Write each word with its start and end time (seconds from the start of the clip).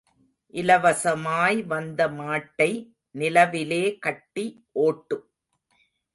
இலவசமாய் 0.53 1.59
வந்த 1.65 2.07
மாட்டை 2.07 2.69
நிலவிலே 3.15 3.83
கட்டி 3.99 4.45
ஓட்டு. 4.71 5.17